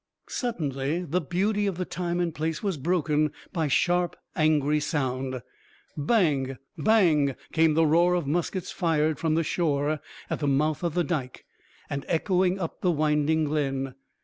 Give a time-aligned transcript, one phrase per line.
[0.29, 5.43] Suddenly the beauty of the time and place was broken by sharp, angry sound.
[5.95, 6.57] Bang!
[6.75, 7.35] bang!
[7.51, 11.45] came the roar of muskets fired from the shore at the mouth of the Dike,
[11.87, 13.93] and echoing up the winding glen.